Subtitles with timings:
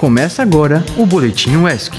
[0.00, 1.92] Começa agora o Boletim UESC.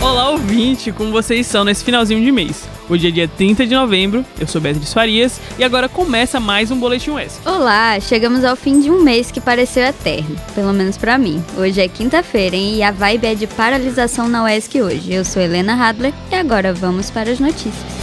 [0.00, 0.92] Olá, ouvinte!
[0.92, 2.68] Como vocês estão nesse finalzinho de mês?
[2.88, 6.78] Hoje é dia 30 de novembro, eu sou Beatriz Farias e agora começa mais um
[6.78, 7.40] Boletim UESC.
[7.44, 11.42] Olá, chegamos ao fim de um mês que pareceu eterno, pelo menos para mim.
[11.56, 12.76] Hoje é quinta-feira, hein?
[12.76, 15.12] E a vibe é de paralisação na UESC hoje.
[15.12, 17.99] Eu sou Helena Hadler e agora vamos para as notícias.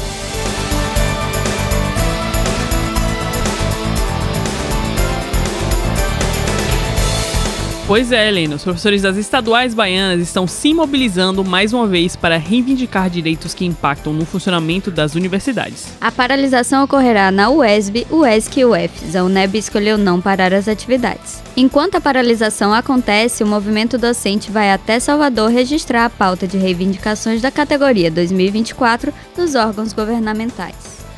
[7.88, 12.36] Pois é, Helena, os professores das estaduais baianas estão se mobilizando mais uma vez para
[12.36, 15.88] reivindicar direitos que impactam no funcionamento das universidades.
[16.02, 19.16] A paralisação ocorrerá na UESB, UESC e UFES.
[19.16, 21.42] A UNEB escolheu não parar as atividades.
[21.56, 27.42] Enquanto a paralisação acontece, o movimento docente vai até Salvador registrar a pauta de reivindicações
[27.42, 30.76] da categoria 2024 dos órgãos governamentais.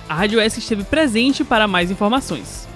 [0.08, 2.69] A Rádio UESC esteve presente para mais informações.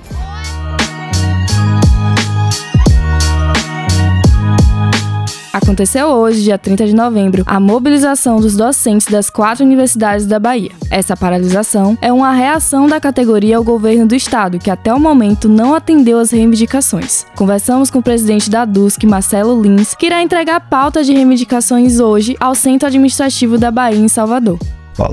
[5.63, 10.71] Aconteceu hoje, dia 30 de novembro, a mobilização dos docentes das quatro universidades da Bahia.
[10.91, 15.47] Essa paralisação é uma reação da categoria ao governo do estado, que até o momento
[15.47, 17.25] não atendeu às reivindicações.
[17.33, 21.97] Conversamos com o presidente da DUSC, Marcelo Lins, que irá entregar a pauta de reivindicações
[21.97, 24.59] hoje ao Centro Administrativo da Bahia, em Salvador.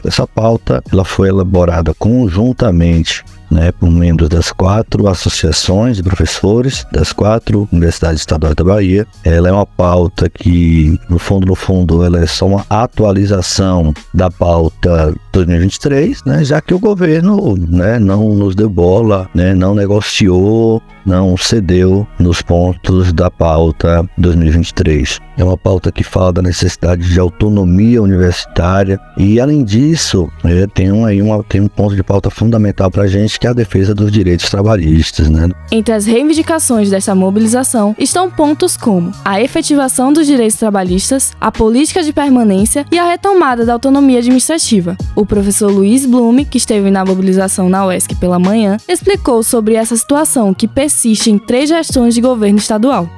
[0.05, 7.13] Essa pauta ela foi elaborada conjuntamente né, por membros das quatro associações de professores das
[7.13, 9.07] quatro universidades estaduais da Bahia.
[9.25, 14.31] Ela é uma pauta que, no fundo, no fundo, ela é só uma atualização da
[14.31, 20.83] pauta 2023, né, já que o governo né, não nos deu bola, né, não negociou,
[21.11, 25.19] não cedeu nos pontos da pauta 2023.
[25.37, 30.93] É uma pauta que fala da necessidade de autonomia universitária e, além disso, é, tem,
[30.93, 33.53] um, aí uma, tem um ponto de pauta fundamental para a gente que é a
[33.53, 35.29] defesa dos direitos trabalhistas.
[35.29, 35.49] Né?
[35.73, 42.05] Entre as reivindicações dessa mobilização estão pontos como a efetivação dos direitos trabalhistas, a política
[42.05, 44.97] de permanência e a retomada da autonomia administrativa.
[45.17, 49.97] O professor Luiz Blume, que esteve na mobilização na UESC pela manhã, explicou sobre essa
[49.97, 53.09] situação que persiste em três gestões de governo estadual.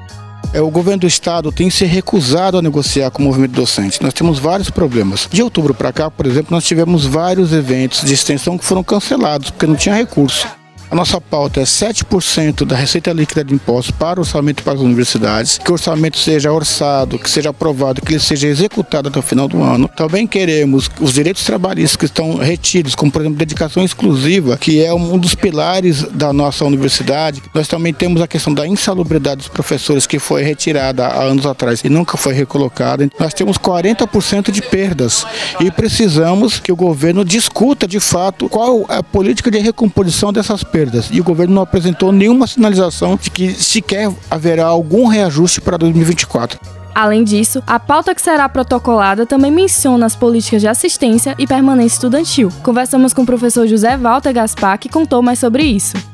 [0.52, 4.02] É, o governo do estado tem se recusado a negociar com o movimento docente.
[4.02, 5.26] Nós temos vários problemas.
[5.30, 9.50] De outubro para cá, por exemplo, nós tivemos vários eventos de extensão que foram cancelados
[9.50, 10.46] porque não tinha recurso.
[10.92, 14.80] A nossa pauta é 7% da receita líquida de impostos para o orçamento para as
[14.80, 19.22] universidades, que o orçamento seja orçado, que seja aprovado, que ele seja executado até o
[19.22, 19.88] final do ano.
[19.88, 24.92] Também queremos os direitos trabalhistas que estão retidos, como por exemplo dedicação exclusiva, que é
[24.92, 27.42] um dos pilares da nossa universidade.
[27.54, 31.82] Nós também temos a questão da insalubridade dos professores, que foi retirada há anos atrás
[31.82, 33.08] e nunca foi recolocada.
[33.18, 35.24] Nós temos 40% de perdas
[35.58, 40.62] e precisamos que o governo discuta de fato qual é a política de recomposição dessas
[40.62, 45.60] perdas perdas e o governo não apresentou nenhuma sinalização de que sequer haverá algum reajuste
[45.60, 46.58] para 2024.
[46.94, 51.96] Além disso, a pauta que será protocolada também menciona as políticas de assistência e permanência
[51.96, 52.50] estudantil.
[52.62, 56.11] Conversamos com o professor José Walter Gaspar, que contou mais sobre isso.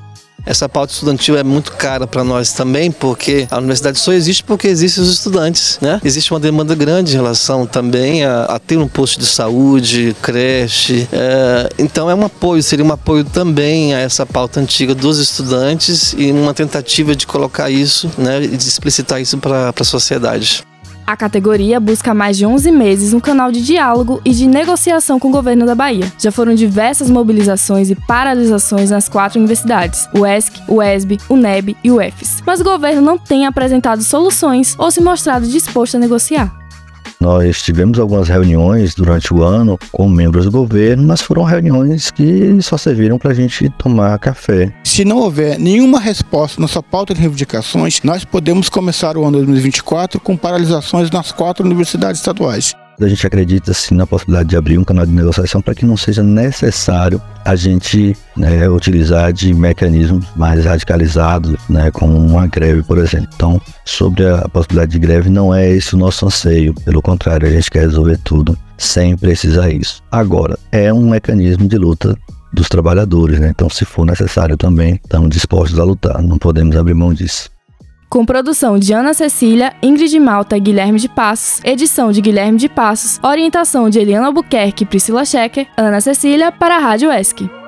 [0.49, 4.67] Essa pauta estudantil é muito cara para nós também, porque a universidade só existe porque
[4.67, 6.01] existem os estudantes, né?
[6.03, 11.07] Existe uma demanda grande em relação também a, a ter um posto de saúde, creche.
[11.13, 16.15] É, então é um apoio, seria um apoio também a essa pauta antiga dos estudantes
[16.17, 20.65] e uma tentativa de colocar isso, né, e de explicitar isso para a sociedade.
[21.09, 25.29] A categoria busca mais de 11 meses um canal de diálogo e de negociação com
[25.29, 26.13] o governo da Bahia.
[26.19, 31.75] Já foram diversas mobilizações e paralisações nas quatro universidades, o ESC, o ESB, o NEB
[31.83, 32.43] e o EFES.
[32.45, 36.58] Mas o governo não tem apresentado soluções ou se mostrado disposto a negociar.
[37.21, 42.61] Nós tivemos algumas reuniões durante o ano com membros do governo, mas foram reuniões que
[42.63, 44.73] só serviram para a gente tomar café.
[44.85, 50.21] Se não houver nenhuma resposta nossa pauta de reivindicações, nós podemos começar o ano 2024
[50.21, 52.75] com paralisações nas quatro universidades estaduais.
[53.01, 55.97] A gente acredita sim na possibilidade de abrir um canal de negociação para que não
[55.97, 62.99] seja necessário a gente né, utilizar de mecanismos mais radicalizados, né, como uma greve, por
[62.99, 63.29] exemplo.
[63.35, 66.75] Então, sobre a possibilidade de greve, não é esse o nosso anseio.
[66.85, 70.03] Pelo contrário, a gente quer resolver tudo sem precisar isso.
[70.11, 72.19] Agora, é um mecanismo de luta
[72.53, 73.51] dos trabalhadores, né?
[73.51, 76.21] Então, se for necessário também, estamos dispostos a lutar.
[76.21, 77.49] Não podemos abrir mão disso
[78.09, 82.69] com produção de Ana Cecília, Ingrid Malta e Guilherme de Passos, edição de Guilherme de
[82.69, 87.68] Passos, orientação de Eliana Albuquerque e Priscila Schecker, Ana Cecília para a Rádio ESC.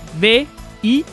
[0.83, 1.07] VIIEBSB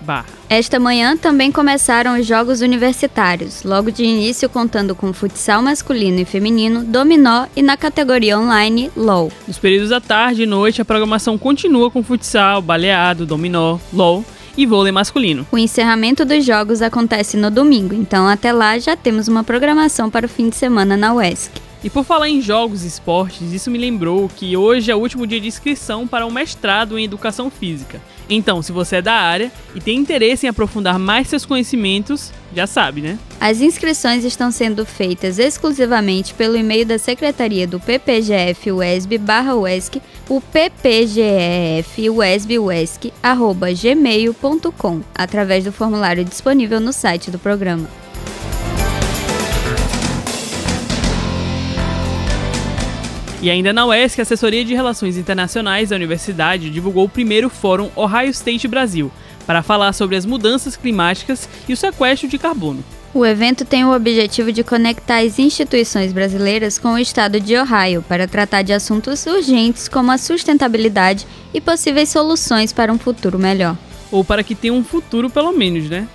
[0.00, 0.41] barra.
[0.54, 6.26] Esta manhã também começaram os Jogos Universitários, logo de início contando com futsal masculino e
[6.26, 9.32] feminino, dominó e na categoria online LOL.
[9.48, 14.22] Nos períodos da tarde e noite, a programação continua com futsal, baleado, dominó, LOL
[14.54, 15.46] e vôlei masculino.
[15.50, 20.26] O encerramento dos jogos acontece no domingo, então até lá já temos uma programação para
[20.26, 21.50] o fim de semana na UESC.
[21.82, 25.26] E por falar em jogos e esportes, isso me lembrou que hoje é o último
[25.26, 28.02] dia de inscrição para um mestrado em educação física.
[28.28, 32.66] Então, se você é da área e tem interesse em aprofundar mais seus conhecimentos, já
[32.66, 33.18] sabe, né?
[33.40, 40.00] As inscrições estão sendo feitas exclusivamente pelo e-mail da Secretaria do PPGF UESB barra UESC,
[40.28, 40.40] o
[42.10, 48.01] UESC, arroba gmail.com, através do formulário disponível no site do programa.
[53.42, 57.90] E ainda na UESC, a Assessoria de Relações Internacionais da Universidade divulgou o primeiro Fórum
[57.96, 59.10] Ohio State Brasil,
[59.44, 62.84] para falar sobre as mudanças climáticas e o sequestro de carbono.
[63.12, 68.00] O evento tem o objetivo de conectar as instituições brasileiras com o estado de Ohio
[68.08, 73.76] para tratar de assuntos urgentes como a sustentabilidade e possíveis soluções para um futuro melhor.
[74.12, 76.06] Ou para que tenha um futuro, pelo menos, né?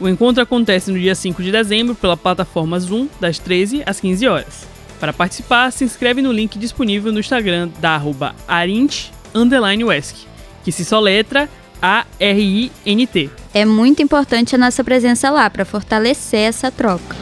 [0.00, 4.26] O encontro acontece no dia 5 de dezembro pela plataforma Zoom, das 13 às 15
[4.26, 4.79] horas.
[5.00, 9.06] Para participar, se inscreve no link disponível no Instagram da arroba arint,
[10.62, 11.48] que se soletra
[11.80, 13.30] A-R-I-N-T.
[13.54, 17.16] É muito importante a nossa presença lá para fortalecer essa troca.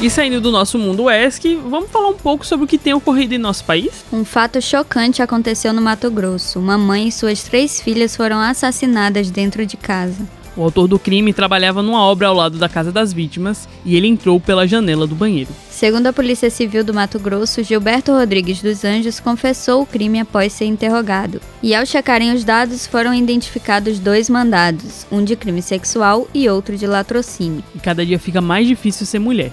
[0.00, 3.34] E saindo do nosso mundo ESC, vamos falar um pouco sobre o que tem ocorrido
[3.34, 4.04] em nosso país?
[4.12, 6.58] Um fato chocante aconteceu no Mato Grosso.
[6.58, 10.26] Uma mãe e suas três filhas foram assassinadas dentro de casa.
[10.56, 14.06] O autor do crime trabalhava numa obra ao lado da casa das vítimas e ele
[14.06, 15.50] entrou pela janela do banheiro.
[15.68, 20.52] Segundo a Polícia Civil do Mato Grosso, Gilberto Rodrigues dos Anjos confessou o crime após
[20.52, 21.40] ser interrogado.
[21.62, 26.76] E ao checarem os dados, foram identificados dois mandados, um de crime sexual e outro
[26.76, 27.64] de latrocínio.
[27.74, 29.50] E cada dia fica mais difícil ser mulher.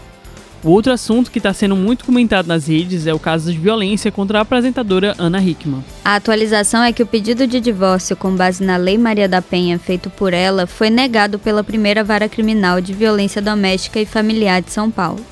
[0.63, 4.11] O outro assunto que está sendo muito comentado nas redes é o caso de violência
[4.11, 5.83] contra a apresentadora Ana Hickman.
[6.05, 9.79] A atualização é que o pedido de divórcio com base na Lei Maria da Penha
[9.79, 14.71] feito por ela foi negado pela primeira vara criminal de violência doméstica e familiar de
[14.71, 15.25] São Paulo.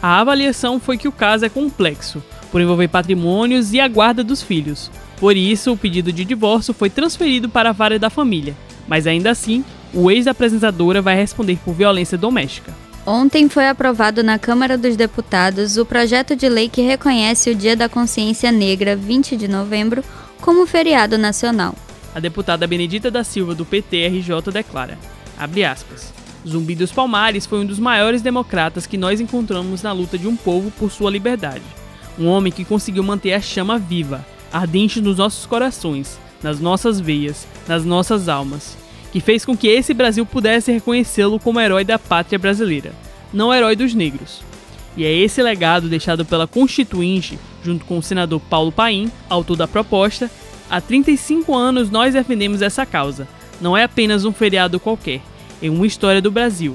[0.00, 2.22] A avaliação foi que o caso é complexo,
[2.52, 4.88] por envolver patrimônios e a guarda dos filhos.
[5.18, 8.54] Por isso, o pedido de divórcio foi transferido para a vara da família,
[8.86, 12.85] mas ainda assim, o ex-apresentadora vai responder por violência doméstica.
[13.06, 17.76] Ontem foi aprovado na Câmara dos Deputados o projeto de lei que reconhece o Dia
[17.76, 20.02] da Consciência Negra, 20 de novembro,
[20.40, 21.72] como feriado nacional.
[22.12, 24.98] A deputada Benedita da Silva, do PT-RJ, declara,
[25.70, 26.12] aspas,
[26.44, 30.34] Zumbi dos Palmares foi um dos maiores democratas que nós encontramos na luta de um
[30.34, 31.62] povo por sua liberdade.
[32.18, 37.46] Um homem que conseguiu manter a chama viva, ardente nos nossos corações, nas nossas veias,
[37.68, 38.76] nas nossas almas
[39.16, 42.92] que fez com que esse Brasil pudesse reconhecê-lo como herói da pátria brasileira,
[43.32, 44.42] não herói dos negros.
[44.94, 49.66] E é esse legado deixado pela Constituinte, junto com o senador Paulo Paim, autor da
[49.66, 50.30] proposta,
[50.68, 53.26] há 35 anos nós defendemos essa causa.
[53.58, 55.22] Não é apenas um feriado qualquer,
[55.62, 56.74] é uma história do Brasil.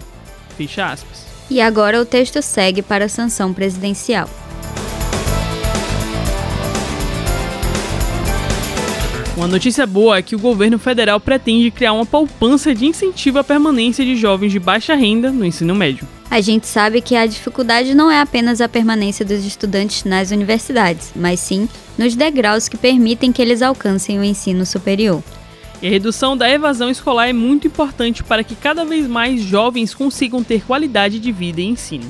[0.57, 1.27] Fecha aspas.
[1.48, 4.27] E agora o texto segue para a sanção presidencial.
[9.41, 13.43] Uma notícia boa é que o governo federal pretende criar uma poupança de incentivo à
[13.43, 16.07] permanência de jovens de baixa renda no ensino médio.
[16.29, 21.12] A gente sabe que a dificuldade não é apenas a permanência dos estudantes nas universidades,
[21.15, 21.67] mas sim
[21.98, 25.24] nos degraus que permitem que eles alcancem o ensino superior.
[25.81, 29.95] E a redução da evasão escolar é muito importante para que cada vez mais jovens
[29.95, 32.05] consigam ter qualidade de vida e ensino.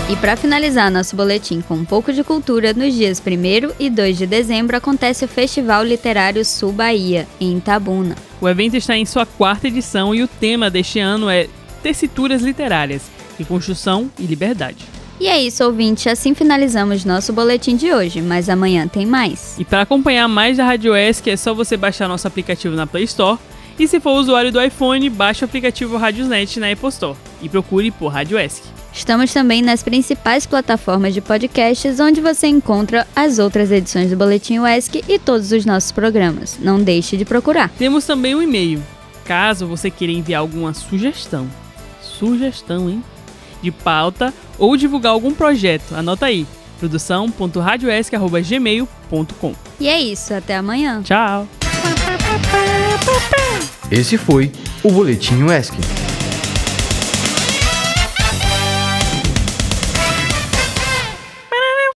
[0.06, 4.18] E para finalizar nosso boletim com um pouco de cultura, nos dias 1 e 2
[4.18, 8.14] de dezembro acontece o Festival Literário Sul Bahia, em Itabuna.
[8.38, 11.48] O evento está em sua quarta edição e o tema deste ano é
[11.82, 13.04] Tessituras Literárias,
[13.38, 14.84] Reconstrução e Liberdade.
[15.18, 16.06] E é isso, ouvinte.
[16.10, 19.58] Assim finalizamos nosso boletim de hoje, mas amanhã tem mais.
[19.58, 23.04] E para acompanhar mais da Rádio ESC é só você baixar nosso aplicativo na Play
[23.04, 23.38] Store.
[23.78, 27.90] E se for usuário do iPhone, baixe o aplicativo Radiosnet na Apple Store e procure
[27.90, 28.83] por Rádio ESC.
[28.94, 34.60] Estamos também nas principais plataformas de podcasts, onde você encontra as outras edições do Boletim
[34.60, 36.58] UESC e todos os nossos programas.
[36.60, 37.70] Não deixe de procurar.
[37.70, 38.80] Temos também um e-mail,
[39.24, 41.48] caso você queira enviar alguma sugestão.
[42.00, 43.02] Sugestão, hein?
[43.60, 45.96] De pauta ou divulgar algum projeto.
[45.96, 46.46] Anota aí
[46.78, 51.02] produção.radioesc.gmail.com E é isso, até amanhã.
[51.02, 51.48] Tchau!
[53.90, 55.74] Esse foi o Boletim UESC.